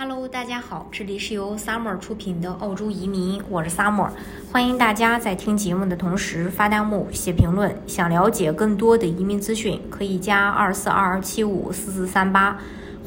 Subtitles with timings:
[0.00, 4.10] Hello，大家好，这里是由 Summer 出品的澳洲移民，我是 Summer，
[4.52, 7.76] 欢迎大家在听节目的同时发弹幕、写评论。
[7.84, 12.58] 想了解更多的移民资讯，可以加二四二二七五四四三八，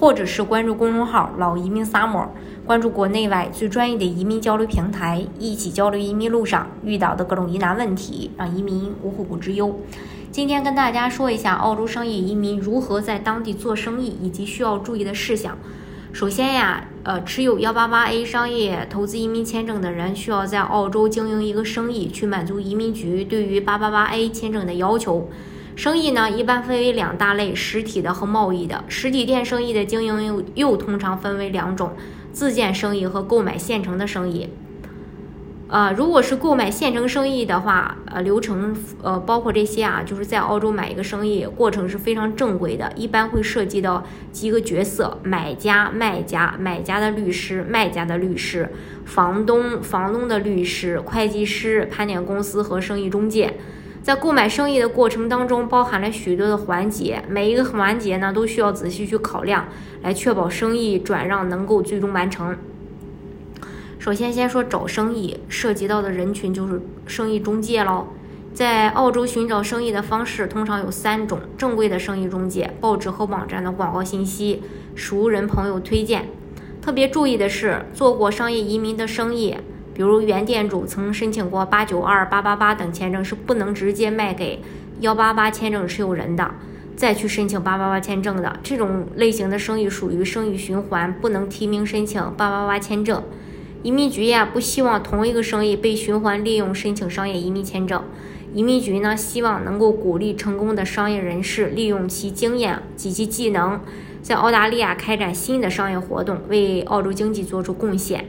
[0.00, 2.28] 或者是关注公众号“老移民 Summer”，
[2.64, 9.78] 关注国内外最专业的移民交流平台，一起交流移民路上遇到的各种疑难问题，让移民无后顾之忧。
[10.32, 15.58] 今天跟大家说一下澳洲商业移民如何在当地做生意，以及需要注意的事项。
[16.10, 25.28] 首先呀，呃，持有幺八八 A 商业投资移民签证的人需要在澳洲经营一个生意，去满足移民局对于八八八 A 签证的要求。
[25.76, 28.82] 生意呢，一般分为两大类：实体的和贸易的。
[28.88, 31.92] 实体店生意的经营又又通常分为两种：
[32.32, 34.48] 自建生意和购买现成的生意。
[35.70, 48.70] 呃，如果是购买现成生意的话，呃，流程呃包括这些啊，就是在澳洲买一个生意，过程是非常正规的，一般会涉及到几个角色：买家、卖家、买家的律师、卖家的律师、
[49.04, 53.52] 房东、房东的律师、会计师、盘点公司和生意中介。
[54.02, 59.68] 在购买生意的过程当中，包含了许多的环节，每一个环节呢都需要仔细去考量，
[60.00, 62.56] 来确保生意转让能够最终完成。
[63.98, 68.06] 首先，先说找生意，涉及到的人群就是生意中介喽。
[68.54, 74.62] 在澳洲寻找生意的方式通常有三种：正规的生意中介、报纸和网站的广告信息、
[74.94, 76.26] 熟人朋友推荐。
[76.80, 79.56] 特别注意的是，做过商业移民的生意，
[79.92, 84.62] 比如原店主曾申请过八九二、八八八等签证，是不能直接卖给
[85.00, 86.48] 幺八八签证持有人的，
[86.94, 88.60] 再去申请八八八签证的。
[88.62, 93.22] 这种类型的生意属于生意循环，不能提名申请八八八签证。
[93.82, 98.02] 移民局呀，不希望同一个生意被循环利用申请商业移民签证。
[98.52, 103.80] 移民局呢，希望能够鼓励成功的商业人士利用其经验及其技能，
[104.20, 108.24] 在澳大利亚开展新的商业活动，为澳洲经济做出贡献。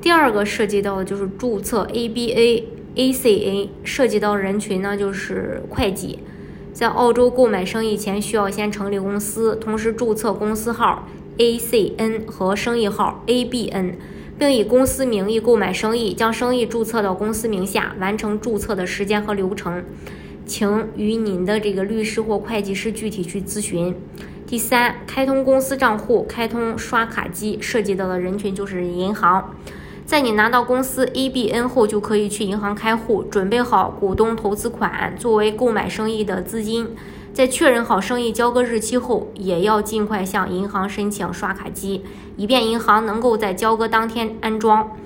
[0.00, 2.64] 第二个涉及到的就是注册 ABA、
[2.96, 6.18] ACA，涉及到人群呢就是会计，
[6.72, 11.06] 在澳洲购买生意前需要先成立公司，同时注册公司号。
[11.38, 13.94] ACN 和生意号 ABN，
[14.38, 19.84] 并以公司名义购买生意，将生意注册到公司名下，完成注册的时间和流程，
[20.46, 23.94] 请与您的这个律师或会计师具体去咨询。
[24.46, 29.54] 第三，开通公司账户，开通刷卡机，涉及到的人群就是银行。
[30.04, 36.90] 在你拿到公司 ABN 后，就可以去银行开户，准备好股东投资款作为购买生意的资金。
[37.36, 42.02] 在确认好生意交割日期后，也要尽快向银行申请刷卡机，
[42.38, 44.96] 以便银行能够在交割当天安装。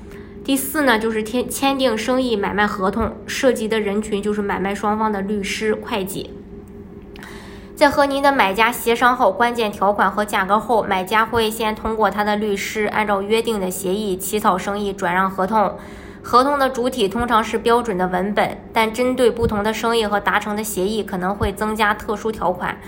[0.44, 6.30] 第四呢，就是签签订生意买卖合同，涉及的人群就是买卖双方的律师、会计。
[7.74, 15.76] 在和您的买家协商好关键条款和价格后，买家会先通过他的律师按照约定的协议起草生意转让合同。
[16.22, 22.78] 合同的主体通常是标准的文本，但针对不同的生意和达成的协议，可能会增加特殊条款。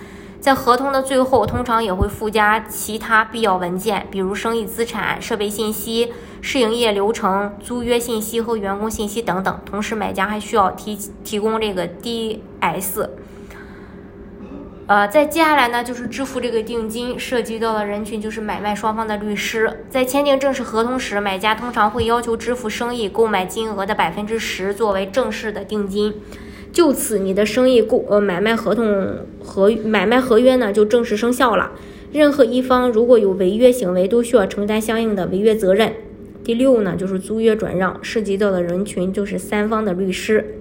[0.40, 9.60] 在合同的最后，通常也会附加其他必要文件，比如生意资产、设备信息、试营业流程、租约信息和员工信息等等。
[9.64, 13.08] 同时，买家还需要提提供这个 DS。
[14.92, 19.80] 呃，在接下来呢，就是支付这个定金，涉及到的人群就是买卖双方的律师。
[19.88, 26.12] 在签订正式合同时，买家通常会要求支付生意购买金额的百分之十作为正式的定金，
[26.74, 31.72] 就此你的生意购呃买卖合同合买卖合约呢就正式生效了。
[32.12, 35.94] 任何一方如果有违约行为，都需要承担相应的违约责任。
[36.44, 40.58] 第六呢，就是租约转让，涉及到的人群就是三方的律师，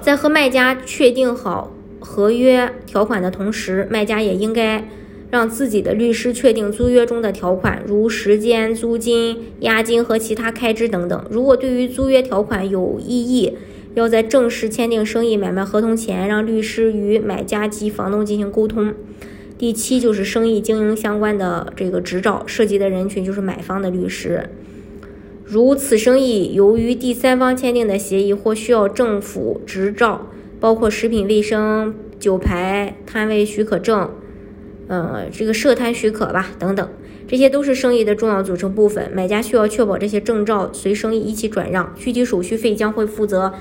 [0.00, 1.70] 在和卖家确定好。
[1.98, 4.88] 合约条款的同时，卖家也应该
[5.30, 11.24] 让自己的律师确定租约中的条款，如时间、租金、押金和其他开支等等。
[11.30, 13.54] 如果对于租约条款有异议，
[13.94, 18.94] 要在正式签订生意买卖合同前，让律师与买家及房东进行沟通。
[19.58, 24.50] 第七就是生意经营相关的这个执照，涉及的人群就是买方的律师。
[25.44, 30.26] 如此生意由于第三方签订的协议或需要政府执照。
[30.66, 34.10] 包括食品卫生、酒牌、摊位许可证，
[34.88, 36.90] 呃，这个设摊许可吧，等等，
[37.28, 39.08] 这些都是生意的重要组成部分。
[39.14, 43.54] 买家需要确保这些证照随生意一起转让，具体手续费将会负责，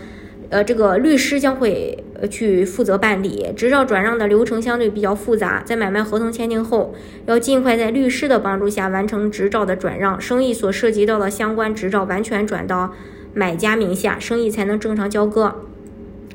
[0.49, 3.45] 呃，这个律师将会呃去负责办理。
[3.55, 6.95] 执照转让的流程相对比较复杂，在买卖合同签订后，
[7.27, 12.95] 要尽快在律师的帮助下完成执照的转让，生意所涉及到的相关执照完全转到
[13.35, 15.53] 买家名下，生意才能正常交割。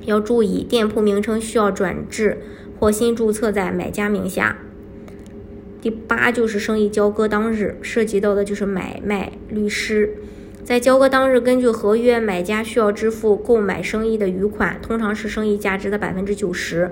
[0.02, 2.38] 要注意，店铺名称需要转至
[2.78, 4.58] 或新注册在买家名下。
[5.80, 10.14] 第八就是生意交割当日，涉及到的就是买卖律师。
[10.62, 16.90] 在交割当日，根据合约，买家需要支付购买生意的余款，通常是生意价值的百分之九十。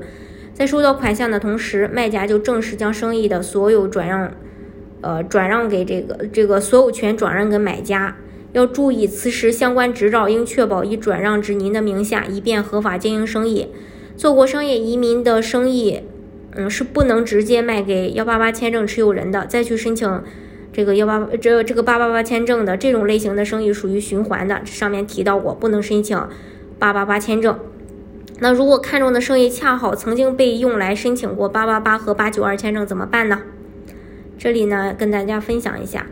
[0.54, 4.32] 在收到款项的同时，卖家就正式将生意的所有转让，
[5.02, 8.16] 呃，转让给这个这个所有权转让给买家。
[8.52, 13.68] 要注意，此时相关执照应确保已转让至您的名下，以便合法经营生意。
[14.16, 16.00] 做过商业移民的生意，
[16.56, 20.22] 嗯，是不能直接卖给幺八八签证持有人的，再去申请。
[20.70, 26.16] 这个幺八这这个八八八签证的这种类型的生意属于循环的，上面提到过不能申请
[26.78, 27.58] 八八八签证。
[28.38, 33.40] 那如果看中的生意恰好曾经被用来申请过八八八和八九二签证怎么办呢？
[34.38, 36.06] 这里呢跟大家分享一下，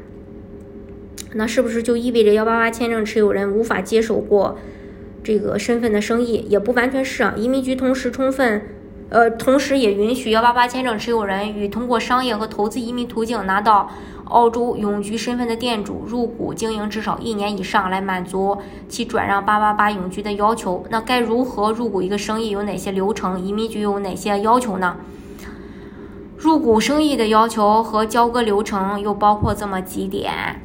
[1.36, 4.58] 那是不是就意味着幺八八签证持有人无法接手过
[5.22, 6.44] 这个身份的生意？
[6.48, 8.62] 也不完全是啊，移民局同时充分。
[9.08, 13.88] 呃，同时也允许幺八八签证持有人与通过商业和投资移民途径拿到
[14.24, 18.58] 澳洲永居身份的店主入股经营至少一年以上，来满足
[18.88, 20.84] 其转让八八八永居的要求。
[20.90, 22.50] 那该如何入股一个生意？
[22.50, 23.40] 有哪些流程？
[23.40, 24.96] 移民局有哪些要求呢？
[26.36, 30.60] 入股生意的要求和交割流程又包括这么几点。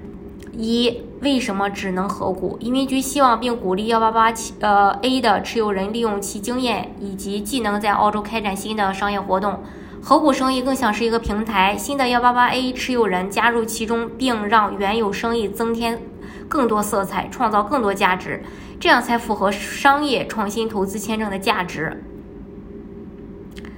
[0.61, 2.55] 一、为什么只能合股？
[2.59, 9.63] 移民局希望并鼓励幺八八七呃 A 的持有人利用其经验以及技能，在澳洲开展新的商业活动。
[10.03, 15.99] 合股生意更像是一个平台，新的幺八八 A 持有人加入其中，并让原有生意增添
[16.47, 18.43] 更多色彩，创造更多价值，
[18.79, 22.03] 这样才符合商业创新投资签证的价值。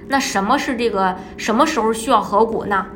[0.08, 1.16] 那什么是这个？
[1.38, 2.86] 什么时候需要合股呢？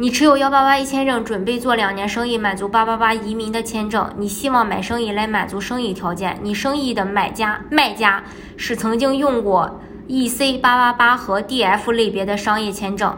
[0.00, 4.08] 你持有幺八八一签证，准备做两年生意，满足八八八移民的签证。
[4.16, 6.38] 你希望买生意来满足生意条件。
[6.40, 8.22] 你生意的买家、卖家
[8.56, 13.12] 是曾经用过 EC 八八八和 DF 类别的商业签证，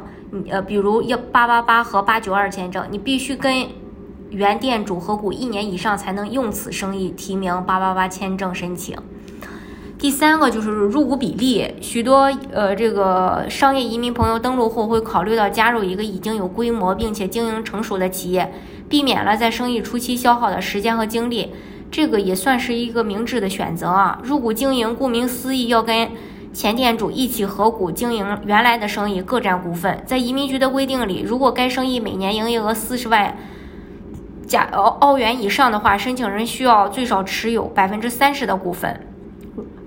[0.49, 2.87] 呃，比如幺八八八和八九二签证。
[2.91, 3.67] 你必须跟
[4.31, 8.97] 原店主合股一年以上，才能用此生意提名八八八签证申请。
[10.01, 18.51] 第三个就是入股比例，许多呃这个商业移民朋友登陆后会考虑到加入一个已经有规模并且经营成熟的企业，
[18.89, 21.53] 避免了在生意初期消耗的时间和精力，
[21.91, 24.19] 这个也算是一个明智的选择啊。
[24.25, 26.09] 入股经营，顾名思义，要跟
[26.55, 30.03] 前店主一起合股经营原来的生意，各占股份。
[30.07, 33.37] 在移民局的规定里，如果该生意每年营业额四十万
[34.47, 38.99] 加澳澳元以上的话，申请人需要最少持有百分之三十的股份。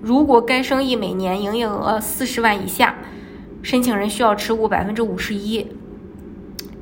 [0.04, 2.94] 如果该生意每年营业额四十万以下，
[3.62, 5.66] 申请人需要持股百分之五十一。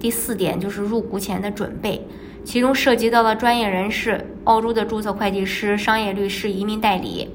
[0.00, 2.04] 第四点就是入股前的准备，
[2.42, 7.30] 其中涉及到了专业人士、澳洲的注册会计师、商业律师、移民代理。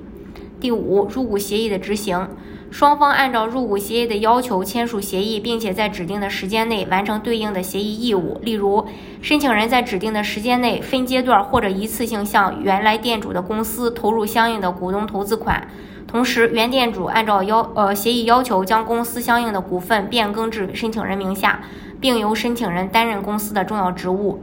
[0.60, 2.28] 第五，入股协议的执行。
[2.78, 8.40] 双方按照入股协议的要求签署协议，并且在指定的时间内完成对应的协议义务。
[8.44, 8.86] 例如，
[9.20, 15.68] 申请人在指定的时间内分阶段或者一次性向原来店主的公司投入相应的股东投资款，
[16.06, 21.60] 同时原店主按照要呃协议要求将公司相应的股份变更至申请人名下，
[22.00, 24.40] 并由申请人担任公司的重要职务。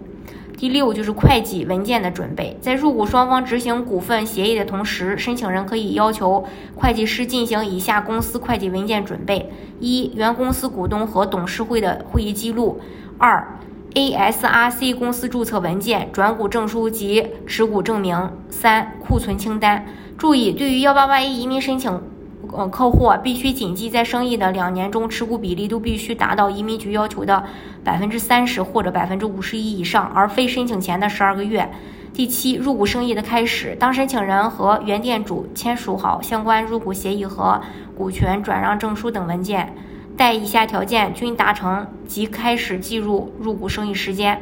[0.64, 6.42] 第六就是会计文件的准备，在入股双方执行股份协议的同时，申请人可以要求
[6.74, 12.78] 会计师进行以下公司会计文件准备：一、原公司股东和董事会的会议记录；
[13.18, 13.46] 二、
[13.92, 19.84] ASRC 公司注册文件、转股证书及持股证明；三、库存清单。
[20.16, 22.00] 注意，对于幺八八一移民申请。
[22.56, 27.44] 呃，客户，必须谨记，在生意的两年中，持股比例都必须达到移民局要求的
[27.82, 31.68] 百分之三十或者百分之五十一以上，而非申请前的十二个月。
[32.12, 37.60] 第七，入股生意的开始，当申请人和原店主签署好相关入股协议和
[37.96, 39.74] 股权转让证书等文件，
[40.16, 44.40] 待以下条件均达成，即开始计入入股生意时间。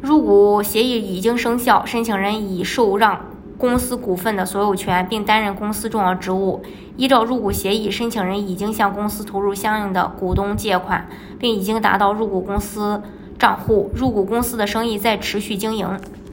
[0.00, 3.20] 入股协议已经生效，申请人已受让。
[3.60, 6.62] 公司股份的所有权，并担任公司重要职务。
[6.96, 11.06] 依照入股协议，申请人已经向公司投入相应的股东借款，
[11.38, 13.02] 并已经达到入股公司
[13.38, 13.90] 账户。
[13.94, 15.86] 入股公司的生意在持续经营。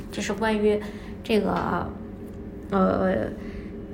[0.09, 0.79] 这是关于
[1.21, 1.89] 这个
[2.71, 3.27] 呃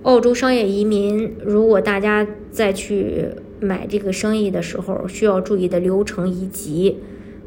[0.03, 6.99] 澳洲商业移民，如果大家再去买这个生意的时候，需要注意的流程以及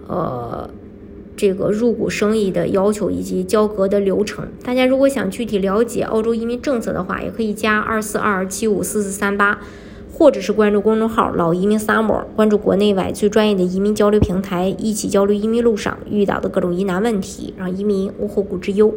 [0.08, 0.68] 呃。
[1.36, 9.60] 这个入股生意的要求以及交割的流程，大家如果想具体了解澳洲移民政策的话，也可以加二四二二七五四四三八，
[10.12, 18.94] 或者是关注公众号“老移民 summer”，关注国内外最专业的移民交流平台，一起交流移民路上遇到的各种疑难问题，让移民无后顾之忧。